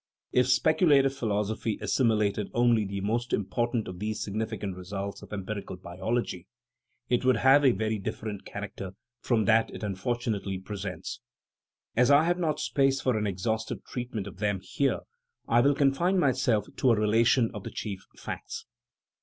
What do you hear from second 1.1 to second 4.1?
philosophy assimilated only the most important of